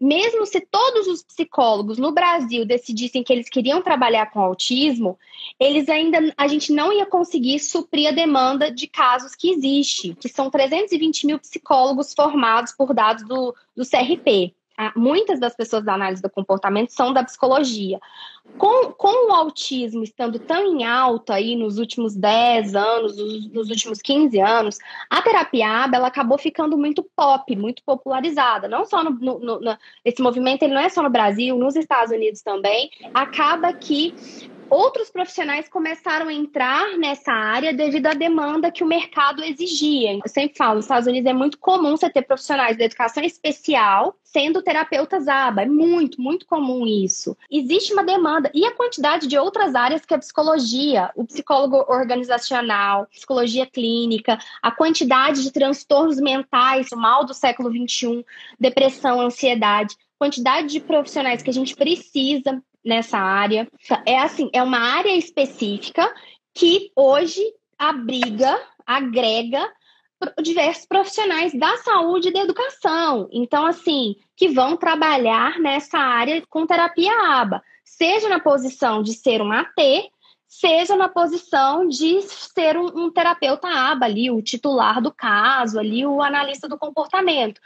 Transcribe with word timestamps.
Mesmo 0.00 0.46
se 0.46 0.60
todos 0.60 1.06
os 1.06 1.22
psicólogos 1.22 1.98
no 1.98 2.12
Brasil 2.12 2.64
decidissem 2.64 3.22
que 3.22 3.32
eles 3.32 3.48
queriam 3.48 3.82
trabalhar 3.82 4.30
com 4.30 4.40
autismo, 4.40 5.18
eles 5.58 5.88
ainda 5.88 6.32
a 6.36 6.48
gente 6.48 6.72
não 6.72 6.92
ia 6.92 7.06
conseguir 7.06 7.58
suprir 7.60 8.08
a 8.08 8.12
demanda 8.12 8.70
de 8.70 8.86
casos 8.86 9.34
que 9.34 9.50
existe, 9.50 10.14
que 10.14 10.28
são 10.28 10.50
320 10.50 11.26
mil 11.26 11.38
psicólogos 11.38 12.12
formados 12.14 12.72
por 12.72 12.92
dados 12.94 13.24
do, 13.24 13.54
do 13.76 13.84
CRP 13.84 14.54
muitas 14.94 15.40
das 15.40 15.54
pessoas 15.54 15.84
da 15.84 15.94
análise 15.94 16.22
do 16.22 16.30
comportamento 16.30 16.90
são 16.90 17.12
da 17.12 17.24
psicologia. 17.24 17.98
Com, 18.58 18.92
com 18.92 19.28
o 19.30 19.34
autismo 19.34 20.02
estando 20.02 20.38
tão 20.38 20.64
em 20.66 20.84
alta 20.84 21.34
aí 21.34 21.56
nos 21.56 21.78
últimos 21.78 22.14
10 22.14 22.74
anos, 22.74 23.16
nos, 23.16 23.52
nos 23.52 23.70
últimos 23.70 24.00
15 24.00 24.40
anos, 24.40 24.78
a 25.10 25.20
terapia 25.20 25.84
ABA 25.84 25.96
ela 25.96 26.08
acabou 26.08 26.38
ficando 26.38 26.78
muito 26.78 27.02
pop, 27.02 27.56
muito 27.56 27.82
popularizada. 27.82 28.68
Não 28.68 28.84
só 28.84 29.02
no, 29.02 29.10
no, 29.10 29.60
no, 29.60 29.78
esse 30.04 30.22
movimento, 30.22 30.62
ele 30.62 30.74
não 30.74 30.80
é 30.80 30.88
só 30.88 31.02
no 31.02 31.10
Brasil, 31.10 31.58
nos 31.58 31.74
Estados 31.76 32.12
Unidos 32.12 32.40
também. 32.40 32.90
Acaba 33.12 33.72
que 33.72 34.14
outros 34.70 35.10
profissionais 35.10 35.68
começaram 35.68 36.28
a 36.28 36.32
entrar 36.32 36.96
nessa 36.98 37.32
área 37.32 37.72
devido 37.72 38.06
à 38.06 38.14
demanda 38.14 38.70
que 38.70 38.82
o 38.82 38.86
mercado 38.86 39.42
exigia. 39.44 40.14
Eu 40.14 40.28
sempre 40.28 40.56
falo, 40.56 40.76
nos 40.76 40.84
Estados 40.84 41.06
Unidos 41.06 41.30
é 41.30 41.32
muito 41.32 41.58
comum 41.58 41.96
você 41.96 42.10
ter 42.10 42.22
profissionais 42.22 42.76
de 42.76 42.84
educação 42.84 43.22
especial 43.22 44.16
sendo 44.22 44.60
terapeutas 44.60 45.28
ABA. 45.28 45.62
É 45.62 45.66
muito, 45.66 46.20
muito 46.20 46.44
comum 46.46 46.86
isso. 46.86 47.36
Existe 47.50 47.92
uma 47.92 48.04
demanda. 48.04 48.50
E 48.52 48.66
a 48.66 48.72
quantidade 48.72 49.26
de 49.26 49.38
outras 49.38 49.74
áreas 49.74 50.04
que 50.04 50.12
a 50.12 50.18
psicologia, 50.18 51.10
o 51.14 51.24
psicólogo 51.24 51.84
organizacional, 51.88 53.06
psicologia 53.06 53.64
clínica, 53.64 54.38
a 54.62 54.70
quantidade 54.70 55.42
de 55.42 55.50
transtornos 55.50 56.20
mentais, 56.20 56.92
o 56.92 56.96
mal 56.96 57.24
do 57.24 57.32
século 57.32 57.70
XXI, 57.70 58.24
depressão, 58.60 59.20
ansiedade, 59.20 59.96
quantidade 60.18 60.68
de 60.68 60.80
profissionais 60.80 61.42
que 61.42 61.50
a 61.50 61.54
gente 61.54 61.74
precisa 61.74 62.62
nessa 62.86 63.18
área. 63.18 63.68
É 64.06 64.18
assim, 64.18 64.48
é 64.52 64.62
uma 64.62 64.78
área 64.78 65.14
específica 65.16 66.14
que 66.54 66.92
hoje 66.94 67.42
abriga, 67.76 68.58
agrega 68.86 69.68
diversos 70.40 70.86
profissionais 70.86 71.52
da 71.52 71.76
saúde 71.78 72.28
e 72.28 72.32
da 72.32 72.40
educação. 72.40 73.28
Então, 73.32 73.66
assim, 73.66 74.14
que 74.34 74.48
vão 74.48 74.76
trabalhar 74.76 75.58
nessa 75.58 75.98
área 75.98 76.42
com 76.48 76.66
terapia 76.66 77.12
ABA, 77.32 77.62
seja 77.84 78.28
na 78.28 78.40
posição 78.40 79.02
de 79.02 79.12
ser 79.12 79.42
um 79.42 79.52
AT, 79.52 79.76
seja 80.48 80.96
na 80.96 81.08
posição 81.08 81.86
de 81.86 82.22
ser 82.22 82.76
um, 82.76 82.86
um, 82.86 83.10
terapeuta 83.10 83.68
aba 83.68 84.06
ali, 84.06 84.30
o 84.30 84.40
titular 84.40 85.02
do 85.02 85.12
caso, 85.12 85.78
ali 85.78 86.06
o 86.06 86.22
analista 86.22 86.68
do 86.68 86.78
comportamento. 86.78 87.60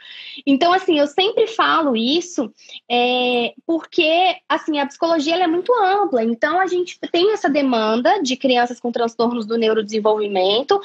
Então, 0.45 0.73
assim, 0.73 0.99
eu 0.99 1.07
sempre 1.07 1.47
falo 1.47 1.95
isso 1.95 2.51
é, 2.89 3.53
porque, 3.65 4.35
assim, 4.49 4.79
a 4.79 4.87
psicologia 4.87 5.35
é 5.35 5.47
muito 5.47 5.73
ampla. 5.73 6.23
Então, 6.23 6.59
a 6.59 6.67
gente 6.67 6.99
tem 7.11 7.33
essa 7.33 7.49
demanda 7.49 8.21
de 8.21 8.35
crianças 8.35 8.79
com 8.79 8.91
transtornos 8.91 9.45
do 9.45 9.57
neurodesenvolvimento, 9.57 10.79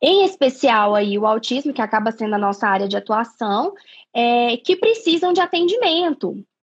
em 0.00 0.24
especial 0.24 0.94
aí 0.94 1.18
o 1.18 1.26
autismo, 1.26 1.72
que 1.72 1.80
acaba 1.80 2.12
sendo 2.12 2.34
a 2.34 2.38
nossa 2.38 2.66
área 2.66 2.88
de 2.88 2.96
atuação, 2.96 3.74
é, 4.12 4.56
que 4.58 4.76
precisam 4.76 5.32
de 5.32 5.40
atendimento. 5.40 6.44